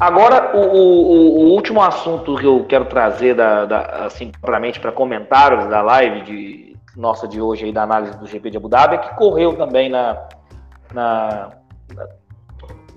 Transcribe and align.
Agora, 0.00 0.56
o, 0.56 0.60
o, 0.60 1.44
o, 1.44 1.52
último 1.52 1.80
assunto 1.80 2.34
que 2.36 2.44
eu 2.44 2.64
quero 2.64 2.86
trazer 2.86 3.34
da, 3.34 3.64
da 3.64 3.80
assim, 4.06 4.32
para 4.40 4.92
comentários 4.92 5.66
da 5.66 5.80
live 5.82 6.22
de 6.22 6.76
nossa 6.96 7.28
de 7.28 7.40
hoje 7.40 7.66
aí 7.66 7.72
da 7.72 7.82
análise 7.82 8.18
do 8.18 8.26
GP 8.26 8.50
de 8.50 8.56
Abu 8.56 8.68
Dhabi 8.68 8.96
é 8.96 8.98
que 8.98 9.14
correu 9.14 9.56
também 9.56 9.88
na, 9.88 10.28
na, 10.92 11.50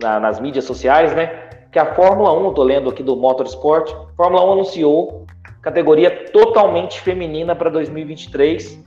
na 0.01 0.19
nas 0.19 0.39
mídias 0.39 0.65
sociais, 0.65 1.15
né? 1.15 1.27
Que 1.71 1.79
a 1.79 1.93
Fórmula 1.93 2.33
1, 2.33 2.53
tô 2.53 2.63
lendo 2.63 2.89
aqui 2.89 3.03
do 3.03 3.15
Motorsport, 3.15 3.93
Fórmula 4.15 4.45
1 4.45 4.51
anunciou 4.53 5.25
categoria 5.61 6.29
totalmente 6.31 7.01
feminina 7.01 7.55
para 7.55 7.69
2023, 7.69 8.83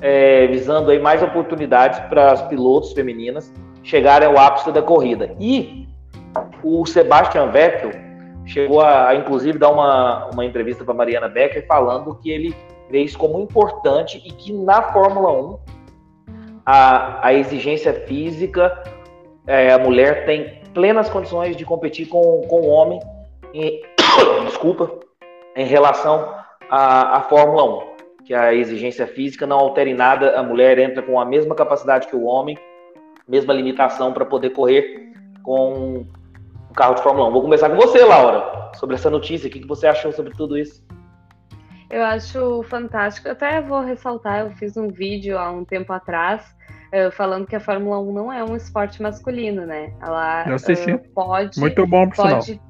é, 0.00 0.46
visando 0.48 0.90
aí 0.90 0.98
mais 0.98 1.22
oportunidades 1.22 2.00
para 2.08 2.32
as 2.32 2.42
pilotos 2.42 2.92
femininas 2.92 3.52
chegarem 3.82 4.28
ao 4.28 4.36
ápice 4.36 4.72
da 4.72 4.82
corrida. 4.82 5.34
E 5.38 5.87
o 6.62 6.84
Sebastian 6.86 7.50
Vettel 7.50 7.90
chegou 8.44 8.80
a, 8.80 9.08
a 9.08 9.14
inclusive, 9.14 9.58
dar 9.58 9.70
uma, 9.70 10.30
uma 10.32 10.44
entrevista 10.44 10.84
para 10.84 10.94
Mariana 10.94 11.28
Becker 11.28 11.66
falando 11.66 12.14
que 12.16 12.30
ele 12.30 12.54
vê 12.90 13.02
isso 13.02 13.18
como 13.18 13.38
importante 13.40 14.22
e 14.24 14.32
que 14.32 14.52
na 14.52 14.82
Fórmula 14.82 15.32
1 15.32 15.58
a, 16.64 17.26
a 17.28 17.34
exigência 17.34 17.92
física, 17.92 18.82
é, 19.46 19.72
a 19.72 19.78
mulher 19.78 20.24
tem 20.24 20.60
plenas 20.74 21.08
condições 21.08 21.56
de 21.56 21.64
competir 21.64 22.08
com, 22.08 22.42
com 22.48 22.60
o 22.60 22.68
homem, 22.68 23.00
em, 23.54 23.82
desculpa, 24.46 24.90
em 25.56 25.66
relação 25.66 26.34
à, 26.70 27.20
Fórmula 27.22 27.84
1 27.84 27.98
que 28.24 28.34
a 28.34 28.52
exigência 28.52 29.06
física 29.06 29.46
não 29.46 29.58
altere 29.58 29.94
nada, 29.94 30.38
a 30.38 30.42
mulher 30.42 30.78
entra 30.78 31.02
com 31.02 31.18
a 31.18 31.24
mesma 31.24 31.54
capacidade 31.54 32.06
que 32.06 32.14
o 32.14 32.24
homem, 32.24 32.58
mesma 33.26 33.54
limitação 33.54 34.12
para 34.12 34.26
poder 34.26 34.50
correr 34.50 35.12
com 35.42 36.04
um 36.70 36.74
carro 36.74 36.94
de 36.94 37.02
Fórmula 37.02 37.28
1. 37.28 37.32
Vou 37.32 37.42
começar 37.42 37.70
com 37.70 37.76
você, 37.76 38.04
Laura, 38.04 38.70
sobre 38.74 38.96
essa 38.96 39.10
notícia. 39.10 39.48
O 39.48 39.50
que 39.50 39.66
você 39.66 39.86
achou 39.86 40.12
sobre 40.12 40.34
tudo 40.34 40.58
isso? 40.58 40.86
Eu 41.90 42.04
acho 42.04 42.62
fantástico. 42.64 43.28
Até 43.28 43.60
vou 43.60 43.80
ressaltar, 43.80 44.40
eu 44.40 44.50
fiz 44.52 44.76
um 44.76 44.88
vídeo 44.88 45.38
há 45.38 45.50
um 45.50 45.64
tempo 45.64 45.92
atrás 45.92 46.42
uh, 46.92 47.10
falando 47.10 47.46
que 47.46 47.56
a 47.56 47.60
Fórmula 47.60 47.98
1 48.00 48.12
não 48.12 48.32
é 48.32 48.44
um 48.44 48.54
esporte 48.54 49.02
masculino, 49.02 49.64
né? 49.64 49.92
Ela 50.02 50.44
uh, 50.44 51.14
pode. 51.14 51.58
Muito 51.58 51.86
bom, 51.86 52.08
por 52.08 52.16
pode, 52.16 52.60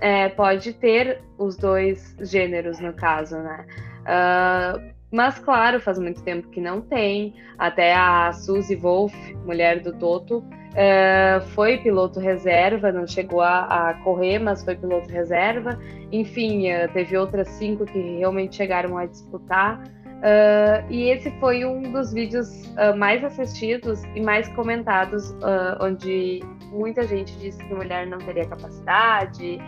é, 0.00 0.28
pode 0.30 0.72
ter 0.74 1.22
os 1.38 1.56
dois 1.56 2.16
gêneros, 2.20 2.80
no 2.80 2.94
caso, 2.94 3.36
né? 3.36 3.66
Uh, 4.04 4.93
mas, 5.14 5.38
claro, 5.38 5.78
faz 5.78 5.96
muito 5.96 6.20
tempo 6.24 6.48
que 6.48 6.60
não 6.60 6.80
tem. 6.80 7.34
Até 7.56 7.94
a 7.94 8.32
Suzy 8.32 8.74
Wolf, 8.74 9.14
mulher 9.46 9.80
do 9.80 9.92
Toto, 9.92 10.38
uh, 10.38 11.40
foi 11.54 11.78
piloto 11.78 12.18
reserva, 12.18 12.90
não 12.90 13.06
chegou 13.06 13.40
a, 13.40 13.90
a, 13.90 13.94
correr, 14.02 14.40
mas 14.40 14.64
foi 14.64 14.74
piloto 14.74 15.08
reserva. 15.08 15.78
Enfim, 16.10 16.68
uh, 16.72 16.92
teve 16.92 17.16
outras 17.16 17.46
cinco 17.50 17.84
que 17.84 18.18
realmente 18.18 18.56
chegaram 18.56 18.98
a 18.98 19.06
disputar. 19.06 19.84
Uh, 19.84 20.90
e 20.90 21.10
esse 21.10 21.30
foi 21.38 21.64
um 21.64 21.92
dos 21.92 22.12
vídeos 22.12 22.48
mais 22.96 23.22
assistidos 23.22 24.02
e 24.16 24.20
mais 24.20 24.48
comentados, 24.48 25.32
onde 25.80 26.42
muita 26.72 27.06
gente 27.06 27.38
disse 27.38 27.58
que 27.64 27.72
mulher 27.72 28.04
não 28.08 28.18
teria 28.18 28.48
capacidade, 28.48 29.60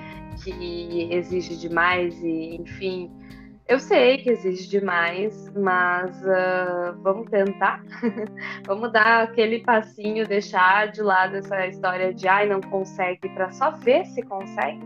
que 0.43 1.09
exige 1.13 1.57
demais 1.57 2.21
e, 2.21 2.57
enfim, 2.57 3.13
eu 3.69 3.81
sei 3.81 4.19
que 4.19 4.31
exige 4.31 4.69
demais, 4.69 5.51
mas 5.55 6.17
uh, 6.23 6.97
vamos 7.03 7.29
tentar. 7.29 7.83
vamos 8.65 8.93
dar 8.93 9.25
aquele 9.25 9.61
passinho, 9.61 10.27
deixar 10.27 10.93
de 10.93 11.03
lado 11.03 11.37
essa 11.37 11.67
história 11.67 12.15
de 12.15 12.29
ai, 12.29 12.49
não 12.49 12.61
consegue, 12.61 13.29
para 13.31 13.51
só 13.51 13.73
ver 13.73 14.05
se 14.07 14.23
consegue. 14.23 14.81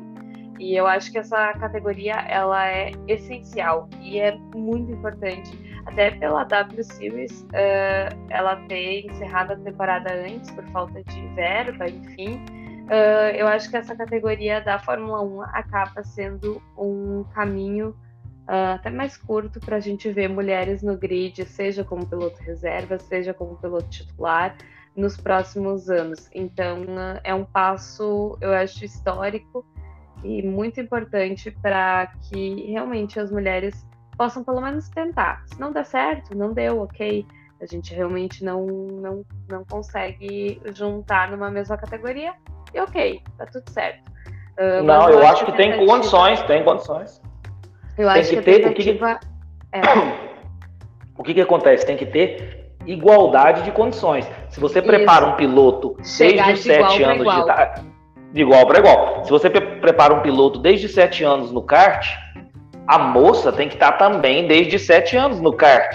E 0.59 0.75
eu 0.77 0.87
acho 0.87 1.13
que 1.13 1.19
essa 1.19 1.53
categoria 1.55 2.15
ela 2.29 2.69
é 2.69 2.93
essencial 3.07 3.89
e 4.01 4.19
é 4.19 4.37
muito 4.55 4.93
importante, 4.93 5.51
até 5.87 6.11
pela 6.13 6.45
W 6.45 6.85
Series 6.85 7.43
uh, 7.43 8.17
ela 8.31 8.57
ter 8.69 9.07
encerrado 9.07 9.53
a 9.53 9.57
temporada 9.57 10.13
antes 10.13 10.51
por 10.53 10.65
falta 10.69 11.03
de 11.03 11.27
verba, 11.35 11.87
enfim. 11.87 12.43
Uh, 12.87 13.37
eu 13.37 13.47
acho 13.47 13.71
que 13.71 13.77
essa 13.77 13.95
categoria 13.95 14.61
da 14.61 14.79
Fórmula 14.79 15.23
1 15.23 15.43
acaba 15.43 16.03
sendo 16.03 16.63
um 16.77 17.25
caminho 17.35 17.95
uh, 18.51 18.75
até 18.75 18.91
mais 18.91 19.17
curto 19.17 19.61
para 19.61 19.77
a 19.77 19.81
gente 19.81 20.11
ver 20.11 20.29
mulheres 20.29 20.83
no 20.83 20.97
grid, 20.97 21.45
seja 21.47 21.85
como 21.85 22.05
piloto 22.05 22.43
reserva, 22.43 22.99
seja 22.99 23.33
como 23.33 23.57
piloto 23.57 23.89
titular, 23.89 24.57
nos 24.97 25.17
próximos 25.17 25.89
anos. 25.89 26.29
Então, 26.35 26.83
uh, 26.83 27.21
é 27.23 27.33
um 27.33 27.45
passo, 27.45 28.37
eu 28.41 28.53
acho, 28.53 28.85
histórico 28.85 29.65
e 30.25 30.43
muito 30.43 30.81
importante 30.81 31.51
para 31.63 32.09
que 32.25 32.67
realmente 32.73 33.21
as 33.21 33.31
mulheres 33.31 33.87
possam 34.19 34.43
pelo 34.43 34.61
menos 34.61 34.89
tentar. 34.89 35.45
Se 35.47 35.59
não 35.59 35.73
der 35.73 35.87
certo, 35.87 36.37
não 36.37 36.53
deu, 36.53 36.83
ok. 36.83 37.25
A 37.63 37.67
gente 37.67 37.95
realmente 37.95 38.45
não, 38.45 38.67
não, 38.67 39.25
não 39.49 39.65
consegue 39.65 40.61
juntar 40.75 41.31
numa 41.31 41.51
mesma 41.51 41.77
categoria, 41.77 42.35
e 42.75 42.81
ok, 42.81 43.23
tá 43.37 43.47
tudo 43.47 43.71
certo. 43.71 44.11
Uh, 44.59 44.83
não, 44.83 45.09
eu, 45.09 45.27
acho 45.27 45.45
que 45.47 45.53
tem 45.53 45.87
condições, 45.87 46.43
tem 46.43 46.65
condições. 46.65 47.21
Eu 48.01 48.09
tem 48.09 48.21
acho 48.23 48.31
que, 48.31 48.41
ter, 48.41 48.67
o 48.67 48.73
que, 48.73 48.99
é. 49.73 49.81
o 51.19 51.23
que, 51.23 51.35
que 51.35 51.41
acontece? 51.43 51.85
Tem 51.85 51.99
que 51.99 52.07
ter 52.07 52.73
igualdade 52.87 53.63
de 53.63 53.71
condições. 53.71 54.27
Se 54.49 54.59
você 54.59 54.81
prepara 54.81 55.27
Isso. 55.27 55.35
um 55.35 55.37
piloto 55.37 55.97
Chegar 56.03 56.47
desde 56.47 56.53
os 56.53 56.77
de 56.77 56.83
sete 56.83 57.03
anos 57.03 57.35
de 57.35 57.41
idade, 57.41 57.83
de 58.33 58.41
igual 58.41 58.67
para 58.67 58.79
igual. 58.79 59.23
Se 59.23 59.31
você 59.31 59.51
pre 59.51 59.61
prepara 59.61 60.15
um 60.15 60.21
piloto 60.21 60.59
desde 60.59 60.89
sete 60.89 61.23
anos 61.23 61.53
no 61.53 61.61
kart, 61.61 62.07
a 62.87 62.99
moça 62.99 63.53
tem 63.53 63.69
que 63.69 63.75
estar 63.75 63.93
também 63.93 64.47
desde 64.47 64.79
sete 64.79 65.15
anos 65.15 65.39
no 65.43 65.53
kart. 65.53 65.95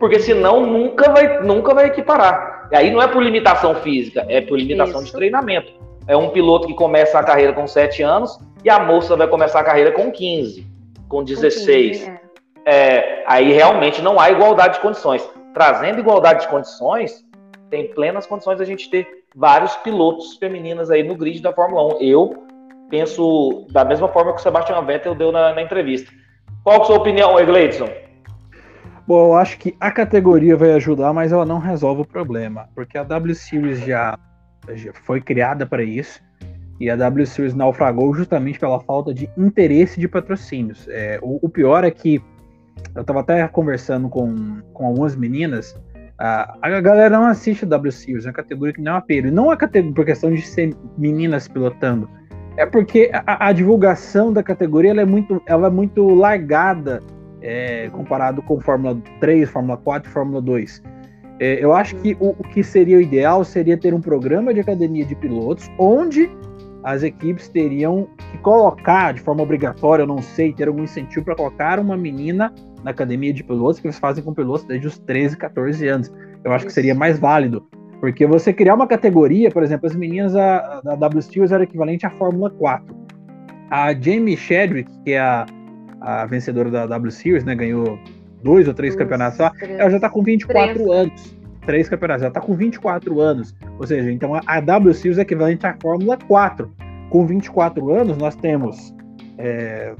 Porque 0.00 0.18
senão 0.18 0.66
nunca 0.66 1.12
vai, 1.12 1.40
nunca 1.42 1.72
vai 1.72 1.86
equiparar. 1.86 2.68
E 2.72 2.76
aí 2.76 2.90
não 2.90 3.00
é 3.00 3.06
por 3.06 3.22
limitação 3.22 3.76
física, 3.76 4.26
é 4.28 4.40
por 4.40 4.58
limitação 4.58 5.00
Isso. 5.00 5.12
de 5.12 5.16
treinamento. 5.16 5.72
É 6.08 6.16
um 6.16 6.30
piloto 6.30 6.66
que 6.66 6.74
começa 6.74 7.20
a 7.20 7.22
carreira 7.22 7.52
com 7.52 7.68
7 7.68 8.02
anos 8.02 8.36
e 8.64 8.68
a 8.68 8.80
moça 8.80 9.14
vai 9.14 9.28
começar 9.28 9.60
a 9.60 9.64
carreira 9.64 9.92
com 9.92 10.10
15 10.10 10.74
com 11.14 11.22
16. 11.22 12.08
É. 12.08 12.20
É, 12.66 13.24
aí 13.24 13.52
realmente 13.52 14.02
não 14.02 14.18
há 14.18 14.30
igualdade 14.30 14.74
de 14.74 14.80
condições. 14.80 15.22
Trazendo 15.52 16.00
igualdade 16.00 16.40
de 16.40 16.48
condições, 16.48 17.24
tem 17.70 17.86
plenas 17.94 18.26
condições 18.26 18.60
a 18.60 18.64
gente 18.64 18.90
ter 18.90 19.06
vários 19.36 19.76
pilotos 19.76 20.36
femininas 20.38 20.90
aí 20.90 21.04
no 21.04 21.14
grid 21.14 21.40
da 21.40 21.52
Fórmula 21.52 21.98
1. 21.98 22.00
Eu 22.00 22.44
penso 22.90 23.64
da 23.70 23.84
mesma 23.84 24.08
forma 24.08 24.32
que 24.32 24.40
o 24.40 24.42
Sebastian 24.42 24.82
Vettel 24.82 25.14
deu 25.14 25.30
na, 25.30 25.54
na 25.54 25.62
entrevista. 25.62 26.10
Qual 26.64 26.78
é 26.78 26.80
a 26.80 26.84
sua 26.84 26.96
opinião, 26.96 27.38
Egleidson? 27.38 27.88
Bom, 29.06 29.26
eu 29.26 29.34
acho 29.34 29.56
que 29.58 29.76
a 29.78 29.92
categoria 29.92 30.56
vai 30.56 30.72
ajudar, 30.72 31.12
mas 31.12 31.30
ela 31.30 31.44
não 31.44 31.60
resolve 31.60 32.02
o 32.02 32.06
problema, 32.06 32.68
porque 32.74 32.98
a 32.98 33.04
W 33.04 33.34
Series 33.34 33.80
já, 33.80 34.18
já 34.72 34.92
foi 34.92 35.20
criada 35.20 35.64
para 35.64 35.84
isso. 35.84 36.20
E 36.80 36.90
a 36.90 36.96
W 36.96 37.26
Series 37.26 37.54
naufragou 37.54 38.12
justamente 38.14 38.58
pela 38.58 38.80
falta 38.80 39.14
de 39.14 39.30
interesse 39.36 40.00
de 40.00 40.08
patrocínios. 40.08 40.86
É, 40.88 41.18
o, 41.22 41.38
o, 41.42 41.48
pior 41.48 41.84
é 41.84 41.90
que 41.90 42.20
eu 42.94 43.02
estava 43.02 43.20
até 43.20 43.46
conversando 43.48 44.08
com, 44.08 44.60
com 44.72 44.86
algumas 44.86 45.14
meninas. 45.14 45.78
A, 46.18 46.56
a 46.60 46.80
galera 46.80 47.16
não 47.16 47.26
assiste 47.26 47.64
a 47.64 47.68
W 47.68 47.92
Series, 47.92 48.26
é 48.26 48.28
uma 48.28 48.34
categoria 48.34 48.74
que 48.74 48.80
não 48.80 48.94
é 48.94 48.96
apelo. 48.96 49.28
E 49.28 49.30
não 49.30 49.52
é 49.52 49.56
por 49.56 50.04
questão 50.04 50.32
de 50.32 50.42
ser 50.42 50.74
meninas 50.98 51.46
pilotando. 51.46 52.08
É 52.56 52.66
porque 52.66 53.10
a, 53.12 53.48
a 53.48 53.52
divulgação 53.52 54.32
da 54.32 54.42
categoria 54.42 54.92
é, 54.92 55.04
muito, 55.04 55.42
ela 55.46 55.68
é 55.68 55.70
muito 55.70 56.08
largada 56.08 57.02
é, 57.40 57.88
comparado 57.90 58.40
com 58.42 58.60
Fórmula 58.60 58.96
3, 59.20 59.48
Fórmula 59.50 59.76
4 59.76 60.08
e 60.08 60.12
Fórmula 60.12 60.40
2. 60.40 60.82
É, 61.40 61.62
eu 61.62 61.72
acho 61.72 61.96
que 61.96 62.16
o, 62.20 62.30
o, 62.30 62.42
que 62.44 62.62
seria 62.62 62.96
o 62.96 63.00
ideal 63.00 63.44
seria 63.44 63.76
ter 63.76 63.92
um 63.92 64.00
programa 64.00 64.54
de 64.54 64.60
academia 64.60 65.04
de 65.04 65.16
pilotos 65.16 65.68
onde 65.78 66.30
as 66.84 67.02
equipes 67.02 67.48
teriam 67.48 68.06
que 68.30 68.38
colocar 68.38 69.14
de 69.14 69.20
forma 69.20 69.42
obrigatória, 69.42 70.02
eu 70.02 70.06
não 70.06 70.20
sei, 70.20 70.52
ter 70.52 70.68
algum 70.68 70.84
incentivo 70.84 71.24
para 71.24 71.34
colocar 71.34 71.80
uma 71.80 71.96
menina 71.96 72.54
na 72.84 72.90
academia 72.90 73.32
de 73.32 73.42
pilotos, 73.42 73.80
que 73.80 73.86
eles 73.86 73.98
fazem 73.98 74.22
com 74.22 74.34
pilotos 74.34 74.66
desde 74.66 74.86
os 74.86 74.98
13, 74.98 75.36
14 75.38 75.88
anos. 75.88 76.12
Eu 76.44 76.52
acho 76.52 76.66
que 76.66 76.72
seria 76.72 76.94
mais 76.94 77.18
válido. 77.18 77.66
Porque 78.00 78.26
você 78.26 78.52
criar 78.52 78.74
uma 78.74 78.86
categoria, 78.86 79.50
por 79.50 79.62
exemplo, 79.62 79.86
as 79.86 79.96
meninas 79.96 80.34
da, 80.34 80.82
da 80.82 80.94
W 80.94 81.22
Steels 81.22 81.52
era 81.52 81.64
equivalente 81.64 82.04
à 82.04 82.10
Fórmula 82.10 82.50
4. 82.50 82.94
A 83.70 83.94
Jamie 83.94 84.36
Chadwick, 84.36 84.92
que 85.04 85.12
é 85.12 85.20
a, 85.20 85.46
a 86.02 86.26
vencedora 86.26 86.70
da 86.70 86.86
W 86.86 87.10
Series, 87.10 87.44
né, 87.44 87.54
ganhou 87.54 87.98
dois 88.42 88.68
ou 88.68 88.74
três 88.74 88.94
campeonatos 88.94 89.38
só, 89.38 89.50
ela 89.62 89.88
já 89.88 89.96
está 89.96 90.10
com 90.10 90.22
24 90.22 90.74
três. 90.74 90.90
anos 90.90 91.43
três 91.66 91.88
campeonatos. 91.88 92.22
Ela 92.22 92.30
está 92.30 92.40
com 92.40 92.54
24 92.54 93.20
anos. 93.20 93.54
Ou 93.78 93.86
seja, 93.86 94.10
então 94.10 94.40
a 94.46 94.60
W 94.60 94.94
Series 94.94 95.18
é 95.18 95.22
equivalente 95.22 95.66
à 95.66 95.76
Fórmula 95.80 96.16
4. 96.16 96.70
Com 97.10 97.26
24 97.26 97.92
anos, 97.92 98.16
nós 98.16 98.34
temos. 98.36 98.94
É, 99.38 99.94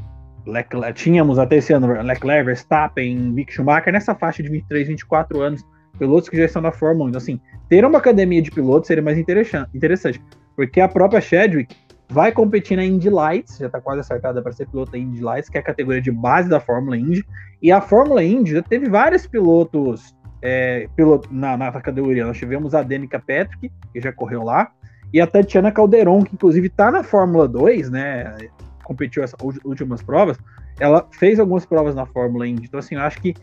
Leclerc, 0.47 0.93
tínhamos 0.93 1.39
até 1.39 1.57
esse 1.57 1.73
ano 1.73 1.87
Leclerc, 2.03 2.45
Verstappen, 2.45 3.17
Mick 3.17 3.53
Schumacher 3.53 3.93
nessa 3.93 4.15
faixa 4.15 4.43
de 4.43 4.51
23, 4.51 4.89
24 4.89 5.41
anos, 5.41 5.65
pilotos 5.99 6.29
que 6.29 6.37
já 6.37 6.45
estão 6.45 6.61
na 6.61 6.71
Fórmula 6.71 7.07
1. 7.07 7.09
Então, 7.09 7.19
assim, 7.19 7.41
ter 7.69 7.85
uma 7.85 7.99
academia 7.99 8.43
de 8.43 8.51
pilotos 8.51 8.87
seria 8.87 9.03
mais 9.03 9.19
interessante, 9.19 10.23
porque 10.55 10.83
a 10.83 10.89
própria 10.89 11.21
Chadwick, 11.21 11.75
vai 12.09 12.33
competir 12.33 12.77
na 12.77 12.85
Indy 12.85 13.11
Lights, 13.11 13.59
já 13.59 13.67
está 13.67 13.81
quase 13.81 14.01
acertada 14.01 14.43
para 14.43 14.53
ser 14.53 14.67
piloto 14.69 14.93
da 14.93 14.99
Indy 14.99 15.21
Lights, 15.21 15.49
que 15.49 15.57
é 15.57 15.61
a 15.61 15.65
categoria 15.65 16.01
de 16.01 16.11
base 16.11 16.49
da 16.49 16.61
Fórmula 16.61 16.97
Indy. 16.97 17.25
E 17.63 17.73
a 17.73 17.81
Fórmula 17.81 18.23
Indy 18.23 18.53
já 18.53 18.63
teve 18.63 18.89
vários 18.89 19.27
pilotos 19.27 20.15
é, 20.45 20.87
piloto, 20.95 21.27
na, 21.33 21.57
na 21.57 21.73
categoria. 21.73 22.27
Nós 22.27 22.37
tivemos 22.37 22.75
a 22.75 22.83
Danica 22.83 23.19
Patrick, 23.19 23.73
que 23.93 24.01
já 24.01 24.13
correu 24.13 24.43
lá, 24.43 24.71
e 25.11 25.19
a 25.19 25.27
Tatiana 25.27 25.73
Calderon, 25.73 26.23
que 26.23 26.35
inclusive 26.35 26.67
está 26.67 26.91
na 26.91 27.03
Fórmula 27.03 27.49
2, 27.49 27.91
né? 27.91 28.37
Competiu 28.85 29.25
essas 29.25 29.39
últimas 29.65 30.03
provas. 30.03 30.37
Ela 30.79 31.09
fez 31.13 31.41
algumas 31.41 31.65
provas 31.65 31.95
na 31.95 32.05
Fórmula 32.05 32.47
Indy. 32.47 32.67
Então, 32.67 32.79
assim, 32.79 32.97
eu 32.97 33.01
acho 33.01 33.23
que 33.23 33.35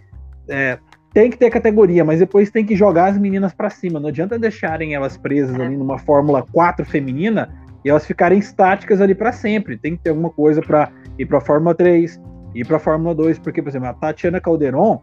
é, 0.48 0.78
tem 1.12 1.32
que 1.32 1.38
ter 1.38 1.50
categoria, 1.50 2.06
mas 2.06 2.20
depois 2.20 2.52
tem 2.52 2.64
que 2.64 2.76
jogar 2.76 3.08
as 3.08 3.18
meninas 3.18 3.52
para 3.52 3.72
cima. 3.72 4.00
Não 4.00 4.10
adianta 4.10 4.38
deixarem 4.38 4.94
elas 4.94 5.18
presas 5.18 5.60
ali 5.60 5.76
numa 5.76 5.98
Fórmula 5.98 6.46
4 6.52 6.86
feminina 6.86 7.50
e 7.84 7.90
elas 7.90 8.06
ficarem 8.06 8.38
estáticas 8.38 9.02
ali 9.02 9.16
para 9.16 9.32
sempre. 9.32 9.76
Tem 9.76 9.96
que 9.96 10.04
ter 10.04 10.12
alguma 10.12 10.30
coisa 10.30 10.62
para 10.62 10.92
ir 11.18 11.26
para 11.26 11.40
a 11.40 11.42
Fórmula 11.42 11.74
3, 11.74 12.22
ir 12.54 12.68
para 12.68 12.78
a 12.78 12.80
Fórmula 12.80 13.16
2, 13.16 13.40
porque, 13.40 13.60
por 13.60 13.70
exemplo, 13.70 13.88
a 13.88 13.94
Tatiana 13.94 14.40
Calderon, 14.40 15.02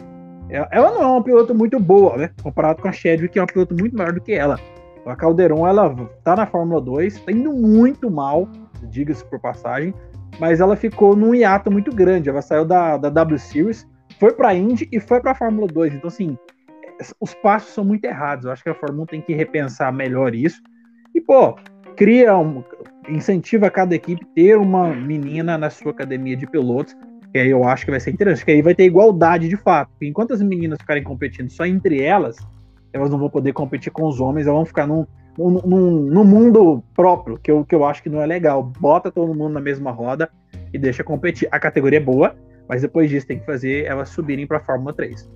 ela 0.51 0.91
não 0.93 1.03
é 1.03 1.07
uma 1.07 1.23
piloto 1.23 1.55
muito 1.55 1.79
boa, 1.79 2.17
né? 2.17 2.31
Comparado 2.43 2.81
com 2.81 2.89
a 2.89 2.93
Chadwick, 2.93 3.33
que 3.33 3.39
é 3.39 3.43
uma 3.43 3.49
piloto 3.49 3.75
muito 3.75 3.97
maior 3.97 4.13
do 4.13 4.21
que 4.21 4.33
ela. 4.33 4.59
A 5.07 5.17
Calderon, 5.17 5.67
ela 5.67 5.95
tá 6.23 6.37
na 6.37 6.47
Fórmula 6.47 6.81
2, 6.81 7.21
tá 7.21 7.33
indo 7.33 7.53
muito 7.53 8.11
mal, 8.11 8.47
diga-se 8.91 9.25
por 9.25 9.41
passagem, 9.41 9.95
mas 10.39 10.61
ela 10.61 10.77
ficou 10.77 11.17
num 11.17 11.35
hiato 11.35 11.71
muito 11.71 11.95
grande. 11.95 12.29
Ela 12.29 12.43
saiu 12.43 12.65
da, 12.65 12.97
da 12.97 13.09
W 13.09 13.39
Series, 13.39 13.89
foi 14.19 14.33
pra 14.33 14.55
Indy 14.55 14.89
e 14.93 15.01
foi 15.01 15.21
pra 15.21 15.35
Fórmula 15.35 15.67
2. 15.67 15.95
Então, 15.95 16.09
assim, 16.09 16.37
os 17.21 17.35
passos 17.35 17.73
são 17.73 17.85
muito 17.85 18.05
errados. 18.05 18.45
Eu 18.45 18.53
acho 18.53 18.63
que 18.63 18.69
a 18.69 18.75
Fórmula 18.75 19.05
1 19.05 19.07
tem 19.07 19.21
que 19.23 19.33
repensar 19.33 19.93
melhor 19.93 20.35
isso. 20.35 20.61
E, 21.15 21.21
pô, 21.21 21.57
cria 21.97 22.37
um, 22.37 22.63
incentiva 23.09 23.71
cada 23.71 23.95
equipe 23.95 24.25
ter 24.35 24.57
uma 24.57 24.95
menina 24.95 25.57
na 25.57 25.71
sua 25.71 25.93
academia 25.93 26.37
de 26.37 26.47
pilotos, 26.47 26.97
que 27.33 27.39
aí 27.39 27.51
eu 27.51 27.65
acho 27.65 27.85
que 27.85 27.91
vai 27.91 28.01
ser 28.01 28.11
interessante, 28.11 28.45
que 28.45 28.51
aí 28.51 28.63
vai 28.63 28.75
ter 28.75 28.85
igualdade 28.85 29.49
de 29.49 29.57
fato. 29.57 29.91
Enquanto 30.01 30.33
as 30.33 30.43
meninas 30.43 30.79
ficarem 30.81 31.03
competindo 31.03 31.51
só 31.51 31.67
entre 31.67 32.03
elas, 32.03 32.37
elas 32.93 33.11
não 33.11 33.19
vão 33.19 33.29
poder 33.29 33.53
competir 33.53 33.93
com 33.93 34.07
os 34.07 34.21
homens, 34.21 34.47
elas 34.47 34.57
vão 34.57 34.65
ficar 34.65 34.87
num, 34.87 35.07
num, 35.37 35.61
num, 35.65 35.91
num 36.01 36.25
mundo 36.25 36.83
próprio, 36.95 37.39
que 37.39 37.51
eu, 37.51 37.65
que 37.65 37.75
eu 37.75 37.85
acho 37.85 38.03
que 38.03 38.09
não 38.09 38.21
é 38.21 38.27
legal. 38.27 38.63
Bota 38.63 39.11
todo 39.11 39.35
mundo 39.35 39.53
na 39.53 39.61
mesma 39.61 39.91
roda 39.91 40.31
e 40.73 40.79
deixa 40.79 41.05
competir. 41.05 41.49
A 41.51 41.59
categoria 41.59 41.99
é 41.99 42.03
boa, 42.03 42.35
mas 42.69 42.83
depois 42.83 43.11
disso 43.11 43.27
tem 43.27 43.39
que 43.39 43.47
fazer 43.47 43.85
elas 43.85 44.09
subirem 44.09 44.47
para 44.47 44.59
a 44.59 44.61
Fórmula 44.61 44.93
3. 44.93 45.29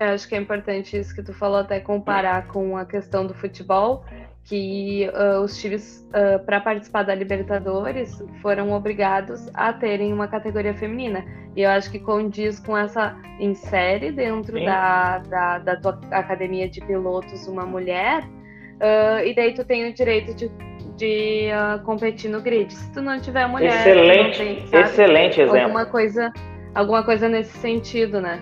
Eu 0.00 0.08
acho 0.08 0.28
que 0.28 0.34
é 0.34 0.38
importante 0.38 0.98
isso 0.98 1.14
que 1.14 1.22
tu 1.22 1.32
falou, 1.32 1.58
até 1.58 1.78
comparar 1.78 2.48
com 2.48 2.76
a 2.76 2.84
questão 2.84 3.26
do 3.26 3.34
futebol, 3.34 4.04
que 4.44 5.08
uh, 5.14 5.40
os 5.40 5.60
times, 5.60 6.06
uh, 6.08 6.44
para 6.44 6.60
participar 6.60 7.04
da 7.04 7.14
Libertadores, 7.14 8.22
foram 8.40 8.72
obrigados 8.72 9.48
a 9.54 9.72
terem 9.72 10.12
uma 10.12 10.26
categoria 10.26 10.74
feminina. 10.74 11.24
E 11.54 11.62
eu 11.62 11.70
acho 11.70 11.90
que 11.90 11.98
condiz 11.98 12.58
com 12.58 12.76
essa 12.76 13.16
insere 13.38 14.10
dentro 14.10 14.62
da, 14.64 15.18
da, 15.18 15.58
da, 15.58 15.76
tua 15.76 15.98
academia 16.10 16.68
de 16.68 16.80
pilotos 16.80 17.46
uma 17.46 17.64
mulher, 17.64 18.24
uh, 18.24 19.24
e 19.24 19.34
daí 19.34 19.54
tu 19.54 19.64
tem 19.64 19.88
o 19.88 19.94
direito 19.94 20.34
de, 20.34 20.50
de 20.96 21.50
competir 21.84 22.30
no 22.30 22.40
grid. 22.40 22.72
Se 22.72 22.92
tu 22.92 23.00
não 23.00 23.20
tiver 23.20 23.46
mulher, 23.46 23.86
excelente, 23.86 24.38
tem, 24.38 24.66
sabe, 24.66 24.82
excelente 24.82 25.40
exemplo. 25.40 25.60
Alguma 25.60 25.86
coisa, 25.86 26.32
alguma 26.74 27.04
coisa 27.04 27.28
nesse 27.28 27.56
sentido, 27.58 28.20
né? 28.20 28.40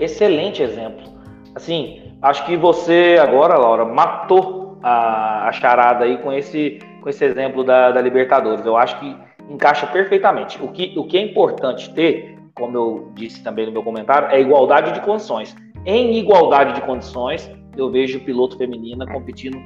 Excelente 0.00 0.62
exemplo. 0.62 1.14
Assim, 1.54 2.16
acho 2.20 2.44
que 2.46 2.56
você 2.56 3.16
agora, 3.20 3.56
Laura, 3.56 3.84
matou 3.84 4.63
a, 4.84 5.48
a 5.48 5.52
charada 5.52 6.04
aí 6.04 6.18
com 6.18 6.30
esse, 6.30 6.78
com 7.00 7.08
esse 7.08 7.24
exemplo 7.24 7.64
da, 7.64 7.90
da 7.90 8.02
Libertadores. 8.02 8.66
Eu 8.66 8.76
acho 8.76 9.00
que 9.00 9.16
encaixa 9.48 9.86
perfeitamente. 9.86 10.62
O 10.62 10.68
que, 10.68 10.92
o 10.98 11.04
que 11.04 11.16
é 11.16 11.22
importante 11.22 11.92
ter, 11.94 12.38
como 12.54 12.76
eu 12.76 13.12
disse 13.14 13.42
também 13.42 13.64
no 13.64 13.72
meu 13.72 13.82
comentário, 13.82 14.28
é 14.28 14.38
igualdade 14.38 14.92
de 14.92 15.00
condições. 15.00 15.56
Em 15.86 16.18
igualdade 16.18 16.74
de 16.74 16.82
condições, 16.82 17.50
eu 17.74 17.90
vejo 17.90 18.20
piloto 18.20 18.58
feminina 18.58 19.06
competindo 19.06 19.58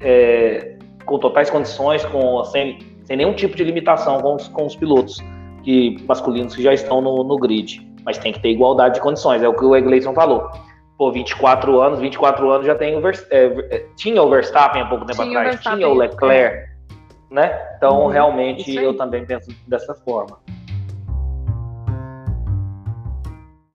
é, 0.00 0.76
com 1.06 1.20
totais 1.20 1.48
condições, 1.48 2.04
com, 2.06 2.42
sem, 2.42 2.78
sem 3.04 3.16
nenhum 3.16 3.32
tipo 3.32 3.56
de 3.56 3.62
limitação 3.62 4.20
com 4.20 4.34
os, 4.34 4.48
com 4.48 4.66
os 4.66 4.74
pilotos 4.74 5.22
que, 5.62 5.96
masculinos 6.08 6.56
que 6.56 6.62
já 6.62 6.74
estão 6.74 7.00
no, 7.00 7.22
no 7.22 7.36
grid. 7.36 7.80
Mas 8.04 8.18
tem 8.18 8.32
que 8.32 8.40
ter 8.40 8.50
igualdade 8.50 8.96
de 8.96 9.00
condições, 9.00 9.40
é 9.40 9.48
o 9.48 9.54
que 9.54 9.64
o 9.64 9.76
Egleison 9.76 10.12
falou 10.12 10.50
pô, 10.96 11.10
24 11.12 11.80
anos, 11.80 12.00
24 12.00 12.50
anos 12.50 12.66
já 12.66 12.74
tem 12.74 12.96
o 12.96 13.00
Ver, 13.00 13.26
é, 13.30 13.44
é, 13.76 13.86
tinha 13.96 14.22
o 14.22 14.30
Verstappen 14.30 14.82
há 14.82 14.86
pouco 14.86 15.04
tempo 15.04 15.22
tinha 15.22 15.38
atrás, 15.40 15.60
o 15.60 15.62
tinha 15.62 15.88
o 15.88 15.94
Leclerc, 15.94 16.70
né? 17.30 17.74
Então, 17.76 18.02
uhum, 18.02 18.08
realmente, 18.08 18.74
eu 18.74 18.96
também 18.96 19.24
penso 19.24 19.50
dessa 19.66 19.94
forma. 19.94 20.38